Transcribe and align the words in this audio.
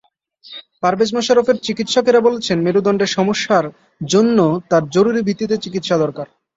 পারভেজ 0.83 1.09
মোশাররফের 1.15 1.57
চিকিৎসকেরা 1.63 2.19
বলছেন, 2.27 2.57
মেরুদণ্ডের 2.61 3.13
সমস্যার 3.17 3.65
জন্য 4.07 4.37
তাঁর 4.69 4.83
জরুরি 4.95 5.21
ভিত্তিতে 5.27 5.55
চিকিৎসা 5.63 5.95
দরকার। 5.97 6.27